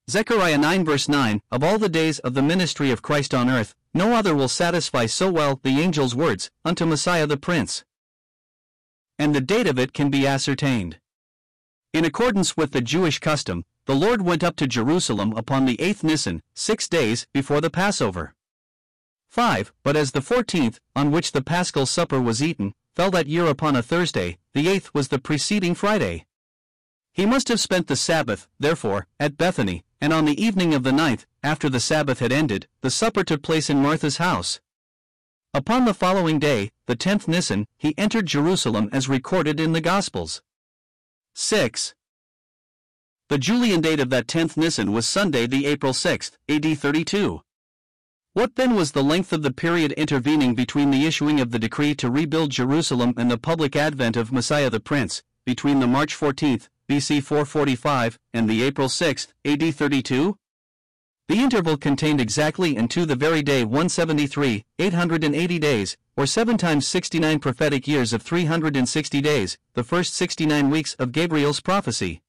Zechariah 0.10 0.58
9 0.58 0.86
verse 0.86 1.10
9 1.10 1.42
Of 1.52 1.64
all 1.64 1.78
the 1.78 1.90
days 1.90 2.20
of 2.20 2.34
the 2.34 2.42
ministry 2.42 2.92
of 2.92 3.02
Christ 3.02 3.34
on 3.34 3.50
earth, 3.50 3.76
no 3.94 4.14
other 4.14 4.34
will 4.34 4.48
satisfy 4.48 5.06
so 5.06 5.30
well 5.30 5.60
the 5.64 5.82
angel's 5.84 6.16
words, 6.16 6.50
unto 6.64 6.86
Messiah 6.86 7.28
the 7.28 7.36
Prince. 7.36 7.84
And 9.20 9.36
the 9.36 9.42
date 9.42 9.68
of 9.68 9.78
it 9.78 9.92
can 9.92 10.10
be 10.10 10.28
ascertained. 10.28 11.00
In 11.94 12.06
accordance 12.06 12.56
with 12.56 12.72
the 12.72 12.82
Jewish 12.82 13.20
custom, 13.20 13.66
the 13.86 13.96
Lord 13.96 14.22
went 14.22 14.44
up 14.44 14.56
to 14.58 14.68
Jerusalem 14.68 15.34
upon 15.36 15.66
the 15.66 15.82
eighth 15.82 16.04
Nisan, 16.04 16.44
six 16.54 16.88
days 16.88 17.26
before 17.34 17.60
the 17.60 17.70
Passover. 17.70 18.36
5. 19.30 19.74
But 19.84 19.96
as 19.98 20.12
the 20.12 20.22
fourteenth, 20.22 20.80
on 20.96 21.12
which 21.12 21.32
the 21.32 21.42
paschal 21.42 21.86
supper 21.86 22.22
was 22.22 22.42
eaten, 22.42 22.74
fell 22.96 23.12
that 23.12 23.28
year 23.28 23.48
upon 23.48 23.76
a 23.76 23.84
Thursday, 23.84 24.38
the 24.54 24.70
eighth 24.70 24.94
was 24.94 25.10
the 25.10 25.20
preceding 25.20 25.76
Friday. 25.76 26.27
He 27.18 27.26
must 27.26 27.48
have 27.48 27.60
spent 27.60 27.88
the 27.88 27.96
Sabbath, 27.96 28.48
therefore, 28.60 29.08
at 29.20 29.38
Bethany, 29.38 29.84
and 30.00 30.14
on 30.14 30.26
the 30.26 30.40
evening 30.40 30.76
of 30.76 30.84
the 30.84 30.92
ninth, 30.92 31.26
after 31.42 31.68
the 31.68 31.80
Sabbath 31.80 32.20
had 32.20 32.32
ended, 32.32 32.68
the 32.82 32.92
supper 32.92 33.24
took 33.24 33.42
place 33.42 33.72
in 33.72 33.82
Martha's 33.82 34.18
house. 34.18 34.60
Upon 35.52 35.86
the 35.86 35.96
following 35.96 36.38
day, 36.38 36.70
the 36.86 36.96
tenth 36.96 37.28
Nisan, 37.28 37.66
he 37.76 37.98
entered 37.98 38.28
Jerusalem 38.28 38.88
as 38.94 39.10
recorded 39.10 39.60
in 39.60 39.72
the 39.74 39.82
Gospels. 39.82 40.44
6. 41.34 41.96
The 43.30 43.40
Julian 43.40 43.82
date 43.82 44.00
of 44.00 44.12
that 44.12 44.28
tenth 44.28 44.56
Nisan 44.56 44.92
was 44.92 45.08
Sunday 45.08 45.48
the 45.48 45.66
April 45.66 45.94
6, 45.94 46.32
AD 46.48 46.78
32. 46.78 47.42
What 48.34 48.58
then 48.58 48.76
was 48.76 48.92
the 48.92 49.04
length 49.04 49.34
of 49.34 49.42
the 49.42 49.50
period 49.50 49.92
intervening 49.94 50.54
between 50.54 50.92
the 50.92 51.08
issuing 51.08 51.40
of 51.40 51.50
the 51.50 51.58
decree 51.58 51.96
to 51.96 52.12
rebuild 52.12 52.52
Jerusalem 52.52 53.16
and 53.18 53.32
the 53.32 53.40
public 53.40 53.76
advent 53.76 54.16
of 54.18 54.32
Messiah 54.32 54.70
the 54.70 54.80
Prince, 54.80 55.24
between 55.48 55.80
the 55.80 55.88
March 55.88 56.14
14, 56.14 56.60
BC 56.90 57.22
445, 57.22 58.18
and 58.34 58.50
the 58.50 58.64
April 58.64 58.88
6, 58.88 59.28
AD 59.44 59.76
32? 59.76 60.38
The 61.28 61.36
interval 61.36 61.76
contained 61.76 62.22
exactly 62.22 62.78
and 62.78 62.90
to 62.92 63.06
the 63.06 63.18
very 63.18 63.44
day 63.44 63.66
173, 63.66 64.64
880 64.80 65.60
days, 65.60 65.98
or 66.16 66.26
7 66.26 66.58
times 66.58 66.88
69 66.88 67.40
prophetic 67.40 67.90
years 67.90 68.14
of 68.14 68.22
360 68.22 69.20
days, 69.20 69.58
the 69.74 69.84
first 69.84 70.14
69 70.14 70.70
weeks 70.70 70.94
of 70.94 71.12
Gabriel's 71.12 71.60
prophecy. 71.60 72.22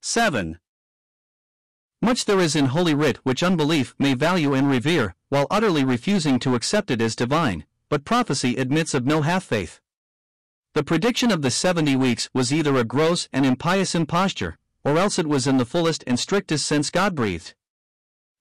7. 0.00 0.58
Much 2.00 2.24
there 2.24 2.40
is 2.40 2.56
in 2.56 2.66
Holy 2.66 2.94
Writ 2.94 3.18
which 3.24 3.42
unbelief 3.42 3.94
may 3.98 4.14
value 4.14 4.54
and 4.54 4.70
revere, 4.70 5.14
while 5.28 5.46
utterly 5.50 5.84
refusing 5.84 6.38
to 6.38 6.54
accept 6.54 6.90
it 6.90 7.02
as 7.02 7.14
divine, 7.14 7.66
but 7.90 8.06
prophecy 8.06 8.56
admits 8.56 8.94
of 8.94 9.04
no 9.04 9.20
half 9.20 9.44
faith. 9.44 9.80
The 10.76 10.84
prediction 10.84 11.32
of 11.32 11.40
the 11.40 11.50
seventy 11.50 11.96
weeks 11.96 12.28
was 12.34 12.52
either 12.52 12.76
a 12.76 12.84
gross 12.84 13.30
and 13.32 13.46
impious 13.46 13.94
imposture, 13.94 14.58
or 14.84 14.98
else 14.98 15.18
it 15.18 15.26
was 15.26 15.46
in 15.46 15.56
the 15.56 15.64
fullest 15.64 16.04
and 16.06 16.20
strictest 16.20 16.66
sense 16.66 16.90
God 16.90 17.14
breathed. 17.14 17.54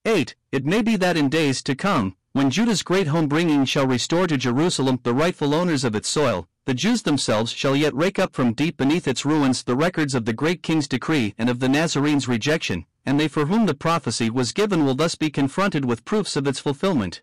8. 0.04 0.36
It 0.51 0.65
may 0.65 0.82
be 0.82 0.98
that 0.98 1.15
in 1.15 1.30
days 1.30 1.63
to 1.63 1.75
come, 1.75 2.18
when 2.34 2.50
Judah's 2.50 2.84
great 2.84 3.08
home 3.08 3.27
bringing 3.27 3.63
shall 3.63 3.88
restore 3.88 4.27
to 4.27 4.36
Jerusalem 4.36 5.00
the 5.04 5.13
rightful 5.13 5.56
owners 5.56 5.86
of 5.86 5.96
its 5.96 6.10
soil, 6.10 6.50
the 6.65 6.74
Jews 6.74 7.04
themselves 7.04 7.54
shall 7.54 7.74
yet 7.74 7.96
rake 7.96 8.20
up 8.20 8.36
from 8.36 8.51
deep 8.51 8.75
beneath 8.75 9.08
its 9.08 9.24
ruins 9.24 9.63
the 9.63 9.77
records 9.77 10.13
of 10.13 10.25
the 10.25 10.34
great 10.34 10.62
king's 10.62 10.89
decree 10.89 11.34
and 11.38 11.50
of 11.50 11.62
the 11.62 11.70
Nazarenes' 11.70 12.27
rejection, 12.27 12.86
and 13.06 13.18
they 13.18 13.30
for 13.30 13.46
whom 13.46 13.65
the 13.65 13.74
prophecy 13.74 14.30
was 14.30 14.51
given 14.51 14.84
will 14.84 14.96
thus 14.96 15.15
be 15.15 15.30
confronted 15.30 15.86
with 15.86 16.04
proofs 16.04 16.36
of 16.36 16.48
its 16.48 16.60
fulfillment. 16.60 17.22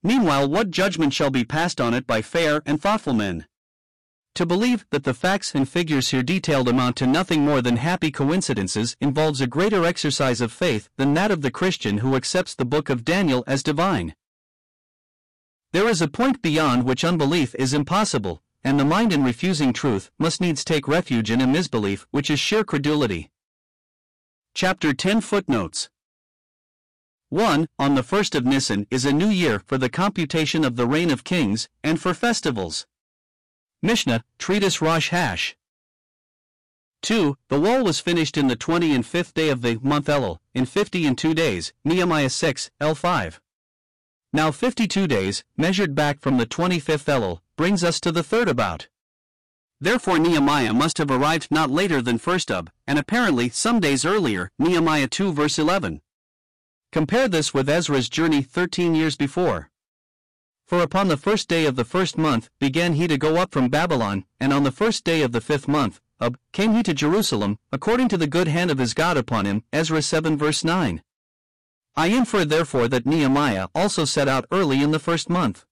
Meanwhile, 0.00 0.48
what 0.48 0.70
judgment 0.70 1.12
shall 1.12 1.30
be 1.30 1.42
passed 1.42 1.80
on 1.80 1.92
it 1.92 2.06
by 2.06 2.22
fair 2.22 2.62
and 2.64 2.80
thoughtful 2.80 3.14
men? 3.14 3.46
To 4.36 4.46
believe 4.46 4.86
that 4.90 5.04
the 5.04 5.12
facts 5.12 5.54
and 5.54 5.68
figures 5.68 6.08
here 6.08 6.22
detailed 6.22 6.66
amount 6.66 6.96
to 6.96 7.06
nothing 7.06 7.44
more 7.44 7.60
than 7.60 7.76
happy 7.76 8.10
coincidences 8.10 8.96
involves 8.98 9.42
a 9.42 9.46
greater 9.46 9.84
exercise 9.84 10.40
of 10.40 10.50
faith 10.50 10.88
than 10.96 11.12
that 11.14 11.30
of 11.30 11.42
the 11.42 11.50
Christian 11.50 11.98
who 11.98 12.16
accepts 12.16 12.54
the 12.54 12.64
book 12.64 12.88
of 12.88 13.04
Daniel 13.04 13.44
as 13.46 13.62
divine. 13.62 14.14
There 15.72 15.86
is 15.86 16.00
a 16.00 16.08
point 16.08 16.40
beyond 16.40 16.84
which 16.84 17.04
unbelief 17.04 17.54
is 17.56 17.74
impossible, 17.74 18.42
and 18.64 18.80
the 18.80 18.86
mind 18.86 19.12
in 19.12 19.22
refusing 19.22 19.74
truth 19.74 20.10
must 20.18 20.40
needs 20.40 20.64
take 20.64 20.88
refuge 20.88 21.30
in 21.30 21.42
a 21.42 21.46
misbelief 21.46 22.06
which 22.10 22.30
is 22.30 22.40
sheer 22.40 22.64
credulity. 22.64 23.30
Chapter 24.54 24.94
10 24.94 25.20
Footnotes 25.20 25.90
1. 27.28 27.68
On 27.78 27.94
the 27.94 28.02
first 28.02 28.34
of 28.34 28.46
Nisan 28.46 28.86
is 28.90 29.04
a 29.04 29.12
new 29.12 29.28
year 29.28 29.58
for 29.58 29.76
the 29.76 29.88
computation 29.90 30.64
of 30.64 30.76
the 30.76 30.86
reign 30.86 31.10
of 31.10 31.24
kings, 31.24 31.68
and 31.82 32.00
for 32.00 32.14
festivals. 32.14 32.86
Mishnah, 33.84 34.22
Treatise 34.38 34.80
Rosh 34.80 35.08
Hash. 35.08 35.56
2. 37.02 37.36
The 37.48 37.58
wall 37.58 37.82
was 37.82 37.98
finished 37.98 38.36
in 38.36 38.46
the 38.46 38.54
twenty 38.54 38.94
and 38.94 39.04
fifth 39.04 39.34
day 39.34 39.48
of 39.48 39.60
the 39.60 39.76
month 39.82 40.06
Elul, 40.06 40.38
in 40.54 40.66
fifty 40.66 41.04
and 41.04 41.18
two 41.18 41.34
days, 41.34 41.72
Nehemiah 41.84 42.30
6, 42.30 42.70
L5. 42.80 43.40
Now 44.32 44.52
52 44.52 45.08
days, 45.08 45.42
measured 45.56 45.96
back 45.96 46.20
from 46.20 46.38
the 46.38 46.46
25th 46.46 47.06
Elul, 47.06 47.40
brings 47.56 47.82
us 47.82 47.98
to 48.02 48.12
the 48.12 48.22
third 48.22 48.48
about. 48.48 48.86
Therefore 49.80 50.20
Nehemiah 50.20 50.72
must 50.72 50.98
have 50.98 51.10
arrived 51.10 51.48
not 51.50 51.68
later 51.68 52.00
than 52.00 52.18
first 52.18 52.52
Ab, 52.52 52.70
and 52.86 53.00
apparently 53.00 53.48
some 53.48 53.80
days 53.80 54.04
earlier, 54.04 54.52
Nehemiah 54.60 55.08
2 55.08 55.32
verse 55.32 55.58
11. 55.58 56.00
Compare 56.92 57.26
this 57.26 57.52
with 57.52 57.68
Ezra's 57.68 58.08
journey 58.08 58.42
13 58.42 58.94
years 58.94 59.16
before. 59.16 59.71
For 60.66 60.82
upon 60.82 61.08
the 61.08 61.16
first 61.16 61.48
day 61.48 61.66
of 61.66 61.76
the 61.76 61.84
first 61.84 62.16
month 62.16 62.48
began 62.58 62.94
he 62.94 63.06
to 63.08 63.18
go 63.18 63.36
up 63.36 63.52
from 63.52 63.68
Babylon, 63.68 64.24
and 64.40 64.52
on 64.52 64.62
the 64.62 64.72
first 64.72 65.04
day 65.04 65.22
of 65.22 65.32
the 65.32 65.40
fifth 65.40 65.68
month, 65.68 66.00
Ab, 66.20 66.38
came 66.52 66.72
he 66.74 66.82
to 66.84 66.94
Jerusalem, 66.94 67.58
according 67.72 68.08
to 68.08 68.16
the 68.16 68.26
good 68.26 68.48
hand 68.48 68.70
of 68.70 68.78
his 68.78 68.94
God 68.94 69.16
upon 69.16 69.44
him. 69.44 69.64
Ezra 69.72 70.00
7 70.00 70.38
verse 70.38 70.64
9. 70.64 71.02
I 71.94 72.06
infer 72.06 72.44
therefore 72.44 72.88
that 72.88 73.04
Nehemiah 73.04 73.68
also 73.74 74.04
set 74.04 74.28
out 74.28 74.46
early 74.50 74.82
in 74.82 74.92
the 74.92 74.98
first 74.98 75.28
month. 75.28 75.66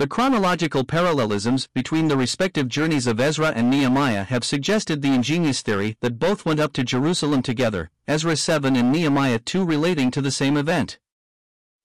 The 0.00 0.06
chronological 0.06 0.84
parallelisms 0.84 1.68
between 1.74 2.08
the 2.08 2.16
respective 2.16 2.68
journeys 2.68 3.06
of 3.06 3.20
Ezra 3.20 3.52
and 3.54 3.70
Nehemiah 3.70 4.24
have 4.24 4.44
suggested 4.44 5.02
the 5.02 5.12
ingenious 5.12 5.62
theory 5.62 5.96
that 6.00 6.18
both 6.18 6.44
went 6.44 6.58
up 6.58 6.72
to 6.72 6.82
Jerusalem 6.82 7.42
together, 7.42 7.90
Ezra 8.08 8.34
7 8.34 8.76
and 8.76 8.90
Nehemiah 8.90 9.38
2 9.38 9.64
relating 9.64 10.10
to 10.10 10.20
the 10.20 10.30
same 10.30 10.56
event. 10.56 10.98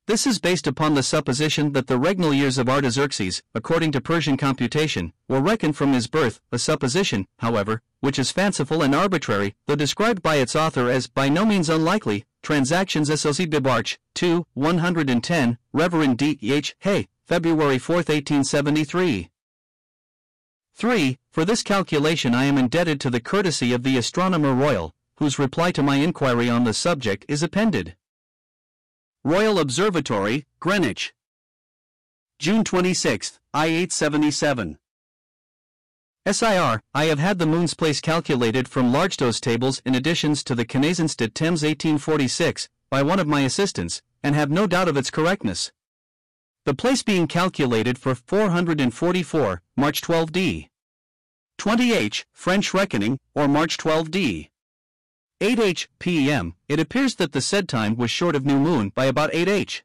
This 0.07 0.27
is 0.27 0.37
based 0.37 0.67
upon 0.67 0.93
the 0.93 1.01
supposition 1.01 1.71
that 1.71 1.87
the 1.87 1.97
regnal 1.97 2.31
years 2.31 2.59
of 2.59 2.69
Artaxerxes, 2.69 3.41
according 3.55 3.91
to 3.93 4.01
Persian 4.01 4.37
computation, 4.37 5.13
were 5.27 5.41
reckoned 5.41 5.75
from 5.75 5.93
his 5.93 6.05
birth, 6.05 6.39
a 6.51 6.59
supposition, 6.59 7.25
however, 7.39 7.81
which 8.01 8.19
is 8.19 8.31
fanciful 8.31 8.83
and 8.83 8.93
arbitrary, 8.93 9.55
though 9.65 9.75
described 9.75 10.21
by 10.21 10.35
its 10.35 10.55
author 10.55 10.91
as 10.91 11.07
by 11.07 11.27
no 11.27 11.43
means 11.43 11.69
unlikely. 11.69 12.23
Transactions 12.43 13.09
SLC 13.09 13.47
Bibarch, 13.47 13.97
2, 14.13 14.45
110, 14.53 15.57
Reverend 15.73 16.19
D. 16.19 16.37
H. 16.43 16.75
Haigh, 16.81 17.07
February 17.25 17.79
4, 17.79 17.95
1873. 17.95 19.31
3. 20.75 21.17
For 21.31 21.45
this 21.45 21.63
calculation 21.63 22.35
I 22.35 22.45
am 22.45 22.59
indebted 22.59 23.01
to 23.01 23.09
the 23.09 23.19
courtesy 23.19 23.73
of 23.73 23.81
the 23.81 23.97
Astronomer 23.97 24.53
Royal, 24.53 24.93
whose 25.17 25.39
reply 25.39 25.71
to 25.71 25.81
my 25.81 25.95
inquiry 25.95 26.47
on 26.47 26.63
the 26.63 26.73
subject 26.73 27.25
is 27.27 27.41
appended. 27.41 27.95
Royal 29.25 29.57
Observatory, 29.57 30.45
Greenwich. 30.59 31.11
June 32.37 32.63
26, 32.63 33.39
I-877. 33.55 34.77
SIR, 36.31 36.79
I 36.93 37.05
have 37.05 37.17
had 37.17 37.39
the 37.39 37.47
moon's 37.47 37.73
place 37.73 38.01
calculated 38.01 38.67
from 38.67 38.91
Largeteau's 38.91 39.41
tables 39.41 39.81
in 39.83 39.95
additions 39.95 40.43
to 40.43 40.53
the 40.53 40.63
Connaissance 40.63 41.15
des 41.15 41.29
Tems 41.29 41.63
1846 41.63 42.69
by 42.91 43.01
one 43.01 43.19
of 43.19 43.25
my 43.25 43.41
assistants, 43.41 44.03
and 44.21 44.35
have 44.35 44.51
no 44.51 44.67
doubt 44.67 44.87
of 44.87 44.95
its 44.95 45.09
correctness. 45.09 45.71
The 46.65 46.75
place 46.75 47.01
being 47.01 47.25
calculated 47.25 47.97
for 47.97 48.13
444, 48.13 49.63
March 49.75 50.03
12D. 50.03 50.69
20H, 51.57 52.25
French 52.31 52.75
reckoning, 52.75 53.17
or 53.33 53.47
March 53.47 53.77
12D. 53.79 54.49
8h 55.45 55.85
p.m., 55.99 56.55
it 56.67 56.79
appears 56.79 57.13
that 57.17 57.31
the 57.31 57.39
said 57.39 57.69
time 57.69 57.95
was 57.95 58.09
short 58.09 58.35
of 58.35 58.47
new 58.47 58.57
moon 58.57 58.91
by 58.95 59.05
about 59.05 59.31
8h. 59.31 59.83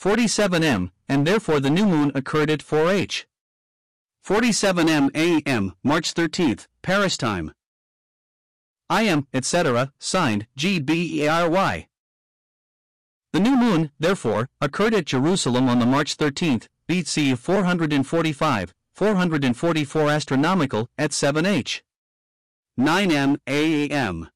47m, 0.00 0.90
and 1.06 1.26
therefore 1.26 1.60
the 1.60 1.68
new 1.68 1.84
moon 1.84 2.10
occurred 2.14 2.48
at 2.48 2.60
4h. 2.60 3.26
47m 4.24 5.10
a.m., 5.14 5.74
March 5.82 6.14
13th, 6.14 6.66
Paris 6.80 7.18
time. 7.18 7.52
I 8.88 9.02
am, 9.02 9.26
etc., 9.34 9.92
signed 9.98 10.46
G 10.56 10.80
B 10.80 11.22
E 11.22 11.28
R 11.28 11.50
Y. 11.50 11.86
The 13.34 13.40
new 13.40 13.56
moon, 13.56 13.90
therefore, 14.00 14.48
occurred 14.62 14.94
at 14.94 15.04
Jerusalem 15.04 15.68
on 15.68 15.78
the 15.78 15.84
March 15.84 16.16
13th, 16.16 16.68
BC 16.88 17.36
445, 17.36 18.72
444 18.94 20.10
astronomical, 20.10 20.88
at 20.96 21.10
7h. 21.10 21.82
9m 22.80 23.36
a.m. 23.46 24.30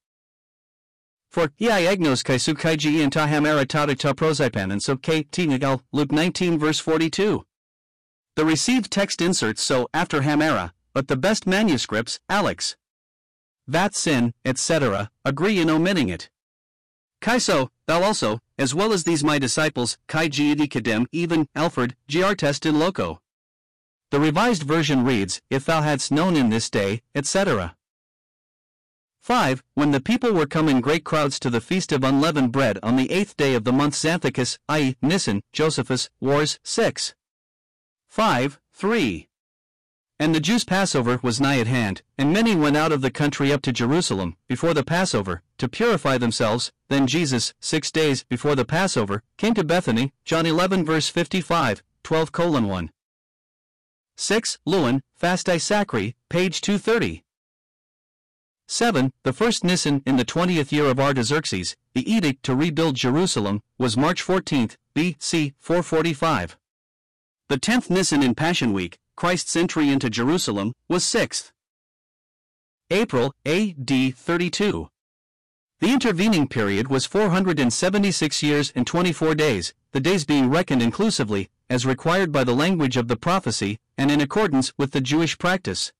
For 1.39 1.53
iagnos 1.61 2.25
kai 2.25 2.37
su 2.37 2.53
sukaiji 2.53 3.01
and 3.01 3.13
tahamara 3.13 3.65
ta 3.69 3.87
prosipan 4.13 4.73
and 4.73 4.83
so 4.83 4.97
k 4.97 5.23
tinagal, 5.23 5.83
Luke 5.93 6.11
19 6.11 6.59
verse 6.59 6.81
42. 6.81 7.45
The 8.35 8.45
received 8.45 8.91
text 8.91 9.23
inserts 9.23 9.63
so 9.63 9.89
after 9.95 10.23
Hamera, 10.23 10.73
but 10.93 11.07
the 11.07 11.17
best 11.17 11.47
manuscripts, 11.47 12.19
Alex. 12.29 12.75
Vatsin, 13.71 14.33
etc., 14.45 15.13
agree 15.25 15.61
in 15.61 15.71
omitting 15.71 16.09
it. 16.09 16.29
Kaiso, 17.23 17.69
thou 17.87 18.03
also, 18.03 18.41
as 18.59 18.75
well 18.75 18.93
as 18.93 19.05
these 19.05 19.23
my 19.23 19.39
disciples, 19.39 19.97
Kai 20.09 20.29
Giadi 20.29 20.67
Kadem, 20.69 21.07
even, 21.13 21.47
Alford, 21.55 21.95
Giartest 22.09 22.67
in 22.67 22.81
loco. 22.81 23.21
The 24.11 24.19
revised 24.19 24.65
version 24.65 25.05
reads, 25.05 25.41
If 25.51 25.67
thou 25.67 25.83
hadst 25.83 26.11
known 26.11 26.35
in 26.35 26.49
this 26.49 26.69
day, 26.69 27.03
etc. 27.15 27.77
5. 29.29 29.63
When 29.75 29.91
the 29.91 30.01
people 30.01 30.33
were 30.33 30.47
come 30.47 30.71
in 30.71 30.81
great 30.81 31.05
crowds 31.05 31.39
to 31.41 31.51
the 31.51 31.61
feast 31.61 31.93
of 31.93 32.03
unleavened 32.03 32.51
bread 32.51 32.79
on 32.83 32.97
the 32.97 33.13
eighth 33.13 33.37
day 33.37 33.55
of 33.55 33.65
the 33.65 33.75
month 33.75 33.93
Xanthicus, 33.93 34.59
i.e., 34.71 34.97
Nisan, 35.03 35.43
Josephus, 35.53 36.09
Wars, 36.19 36.59
6. 36.63 37.15
5. 38.09 38.59
3. 38.73 39.29
And 40.19 40.35
the 40.35 40.41
Jews' 40.41 40.65
Passover 40.65 41.21
was 41.23 41.43
nigh 41.43 41.59
at 41.59 41.67
hand, 41.67 42.01
and 42.17 42.33
many 42.33 42.57
went 42.57 42.79
out 42.79 42.91
of 42.91 43.03
the 43.03 43.11
country 43.11 43.53
up 43.53 43.61
to 43.65 43.71
Jerusalem, 43.71 44.35
before 44.49 44.73
the 44.73 44.83
Passover, 44.83 45.43
to 45.59 45.69
purify 45.69 46.17
themselves. 46.17 46.73
Then 46.89 47.07
Jesus, 47.07 47.53
six 47.61 47.91
days 47.91 48.25
before 48.25 48.55
the 48.55 48.65
Passover, 48.65 49.23
came 49.37 49.53
to 49.53 49.63
Bethany, 49.63 50.15
John 50.25 50.47
11 50.47 50.87
verse 50.87 51.11
55, 51.11 51.83
12 52.03 52.33
colon 52.33 52.67
1. 52.67 52.91
6. 54.17 54.59
Lewin, 54.65 55.03
Fasti 55.21 55.61
Sacri, 55.61 56.17
page 56.31 56.63
230. 56.63 57.25
7. 58.71 59.15
The 59.23 59.33
first 59.33 59.65
Nisan 59.65 60.03
in 60.05 60.19
the 60.19 60.27
20th 60.27 60.73
year 60.73 60.85
of 60.85 61.01
Artaxerxes, 61.01 61.75
the 61.95 62.13
edict 62.13 62.43
to 62.43 62.55
rebuild 62.55 62.97
Jerusalem, 62.97 63.63
was 63.79 63.97
March 63.97 64.21
14, 64.21 64.69
B.C. 64.93 65.55
445. 65.59 66.59
The 67.49 67.57
10th 67.57 67.89
Nisan 67.89 68.23
in 68.23 68.35
Passion 68.35 68.75
Week, 68.75 68.99
Christ's 69.17 69.57
entry 69.57 69.89
into 69.89 70.11
Jerusalem, 70.11 70.75
was 70.87 71.03
6th. 71.05 71.51
April, 72.91 73.33
A.D. 73.47 74.11
32. 74.11 74.91
The 75.81 75.93
intervening 75.93 76.47
period 76.47 76.89
was 76.89 77.07
476 77.07 78.43
years 78.43 78.71
and 78.77 78.87
24 78.87 79.35
days, 79.35 79.73
the 79.93 80.01
days 80.01 80.27
being 80.27 80.51
reckoned 80.51 80.83
inclusively, 80.83 81.49
as 81.71 81.87
required 81.87 82.33
by 82.33 82.45
the 82.45 82.55
language 82.55 82.99
of 82.99 83.09
the 83.09 83.17
prophecy, 83.17 83.79
and 83.97 84.11
in 84.11 84.21
accordance 84.21 84.75
with 84.77 84.91
the 84.91 85.01
Jewish 85.01 85.39
practice 85.39 85.91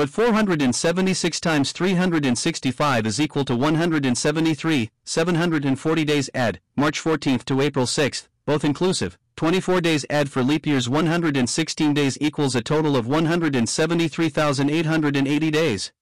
but 0.00 0.08
476 0.08 1.40
times 1.40 1.72
365 1.72 3.06
is 3.06 3.20
equal 3.20 3.44
to 3.44 3.54
173, 3.54 4.90
740 5.04 6.04
days 6.06 6.30
add, 6.32 6.58
March 6.74 7.02
14th 7.02 7.44
to 7.44 7.60
April 7.60 7.84
6th, 7.84 8.26
both 8.46 8.64
inclusive, 8.64 9.18
24 9.36 9.82
days 9.82 10.06
add 10.08 10.30
for 10.30 10.42
leap 10.42 10.66
years 10.66 10.88
116 10.88 11.92
days 11.92 12.16
equals 12.18 12.56
a 12.56 12.62
total 12.62 12.96
of 12.96 13.06
173,880 13.06 15.50
days. 15.50 15.92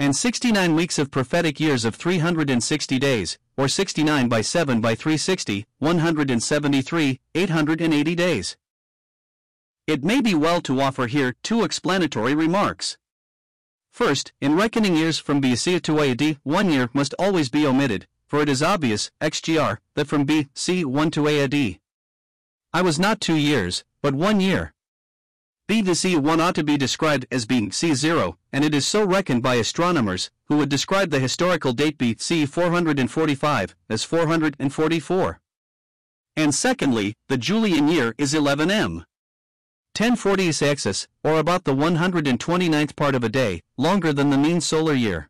And 0.00 0.16
69 0.16 0.74
weeks 0.74 0.98
of 0.98 1.12
prophetic 1.12 1.60
years 1.60 1.84
of 1.84 1.94
360 1.94 2.98
days, 2.98 3.38
or 3.56 3.68
69 3.68 4.28
by 4.28 4.40
7 4.40 4.80
by 4.80 4.96
360, 4.96 5.64
173, 5.78 7.20
880 7.36 8.14
days. 8.16 8.56
It 9.88 10.04
may 10.04 10.20
be 10.20 10.34
well 10.34 10.60
to 10.60 10.82
offer 10.82 11.06
here 11.06 11.34
two 11.42 11.64
explanatory 11.64 12.34
remarks. 12.34 12.98
First, 13.90 14.34
in 14.38 14.54
reckoning 14.54 14.94
years 14.94 15.18
from 15.18 15.40
BC 15.40 15.80
to 15.84 16.00
AD, 16.00 16.36
one 16.42 16.70
year 16.70 16.90
must 16.92 17.14
always 17.18 17.48
be 17.48 17.66
omitted, 17.66 18.06
for 18.26 18.42
it 18.42 18.50
is 18.50 18.62
obvious, 18.62 19.10
XGR, 19.22 19.78
that 19.94 20.06
from 20.06 20.26
BC 20.26 20.84
1 20.84 21.10
to 21.12 21.26
AD. 21.26 21.78
I 22.74 22.82
was 22.82 22.98
not 22.98 23.22
two 23.22 23.36
years, 23.36 23.82
but 24.02 24.14
one 24.14 24.40
year. 24.40 24.74
B 25.66 25.82
to 25.82 25.92
C1 25.92 26.38
ought 26.38 26.54
to 26.56 26.64
be 26.64 26.76
described 26.76 27.24
as 27.30 27.46
being 27.46 27.70
C0, 27.70 28.36
and 28.52 28.66
it 28.66 28.74
is 28.74 28.86
so 28.86 29.06
reckoned 29.06 29.42
by 29.42 29.54
astronomers, 29.54 30.30
who 30.48 30.58
would 30.58 30.68
describe 30.68 31.08
the 31.08 31.18
historical 31.18 31.72
date 31.72 31.96
BC 31.96 32.46
445 32.46 33.74
as 33.88 34.04
444. 34.04 35.40
And 36.36 36.54
secondly, 36.54 37.14
the 37.28 37.38
Julian 37.38 37.88
year 37.88 38.14
is 38.18 38.34
11M. 38.34 39.04
1040 39.98 40.64
axis, 40.64 41.08
or 41.24 41.40
about 41.40 41.64
the 41.64 41.74
129th 41.74 42.94
part 42.94 43.16
of 43.16 43.24
a 43.24 43.28
day, 43.28 43.60
longer 43.76 44.12
than 44.12 44.30
the 44.30 44.38
mean 44.38 44.60
solar 44.60 44.94
year. 44.94 45.28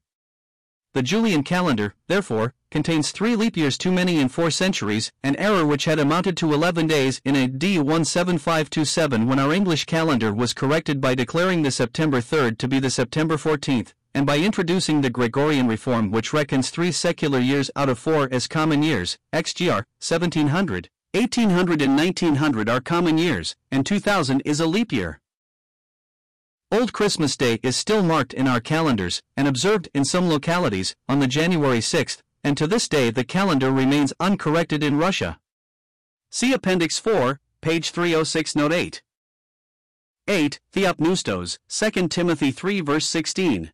The 0.92 1.00
Julian 1.00 1.42
calendar, 1.42 1.94
therefore, 2.06 2.52
contains 2.70 3.10
three 3.10 3.34
leap 3.34 3.56
years 3.56 3.78
too 3.78 3.90
many 3.90 4.20
in 4.20 4.28
four 4.28 4.50
centuries, 4.50 5.10
an 5.22 5.36
error 5.36 5.64
which 5.64 5.86
had 5.86 5.98
amounted 5.98 6.36
to 6.36 6.52
11 6.52 6.86
days 6.86 7.18
in 7.24 7.34
AD 7.34 7.62
17527 7.62 9.26
when 9.26 9.38
our 9.38 9.54
English 9.54 9.86
calendar 9.86 10.34
was 10.34 10.52
corrected 10.52 11.00
by 11.00 11.14
declaring 11.14 11.62
the 11.62 11.70
September 11.70 12.18
3rd 12.18 12.58
to 12.58 12.68
be 12.68 12.78
the 12.78 12.90
September 12.90 13.38
14th, 13.38 13.94
and 14.12 14.26
by 14.26 14.36
introducing 14.36 15.00
the 15.00 15.08
Gregorian 15.08 15.66
reform 15.66 16.10
which 16.10 16.34
reckons 16.34 16.68
three 16.68 16.92
secular 16.92 17.38
years 17.38 17.70
out 17.74 17.88
of 17.88 17.98
four 17.98 18.28
as 18.30 18.46
common 18.46 18.82
years, 18.82 19.16
XGR, 19.32 19.84
1700. 20.00 20.90
1800 21.14 21.80
and 21.80 21.96
1900 21.96 22.68
are 22.68 22.82
common 22.82 23.16
years, 23.16 23.56
and 23.70 23.86
2000 23.86 24.42
is 24.44 24.60
a 24.60 24.66
leap 24.66 24.92
year. 24.92 25.20
Old 26.70 26.92
Christmas 26.92 27.34
Day 27.34 27.58
is 27.62 27.76
still 27.76 28.02
marked 28.02 28.34
in 28.34 28.46
our 28.46 28.60
calendars 28.60 29.22
and 29.34 29.48
observed 29.48 29.88
in 29.94 30.04
some 30.04 30.28
localities 30.28 30.94
on 31.08 31.20
the 31.20 31.26
January 31.26 31.78
6th, 31.78 32.18
and 32.44 32.58
to 32.58 32.66
this 32.66 32.90
day 32.90 33.10
the 33.10 33.24
calendar 33.24 33.70
remains 33.72 34.12
uncorrected 34.20 34.84
in 34.84 34.98
Russia. 34.98 35.38
See 36.30 36.52
Appendix 36.52 36.98
4, 36.98 37.40
page 37.62 37.88
306 37.88 38.54
note 38.54 38.74
8. 38.74 39.02
8. 40.28 40.60
Theopneustos, 40.74 41.58
2 41.70 42.08
Timothy 42.08 42.50
3 42.50 42.82
verse 42.82 43.06
16. 43.06 43.72